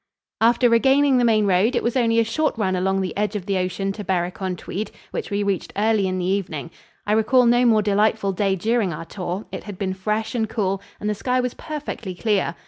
[0.41, 3.45] After regaining the main road, it was only a short run along the edge of
[3.45, 6.71] the ocean to Berwick on Tweed, which we reached early in the evening.
[7.05, 9.45] I recall no more delightful day during our tour.
[9.51, 12.55] It had been fresh and cool, and the sky was perfectly clear.